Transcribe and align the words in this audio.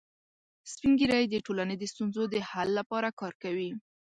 سپین 0.71 0.91
ږیری 0.99 1.23
د 1.29 1.35
ټولنې 1.45 1.75
د 1.77 1.83
ستونزو 1.93 2.21
د 2.29 2.35
حل 2.49 2.69
لپاره 2.79 3.09
کار 3.19 3.33
کوي 3.43 3.69